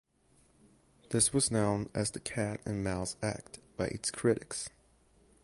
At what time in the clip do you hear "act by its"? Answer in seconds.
3.21-4.09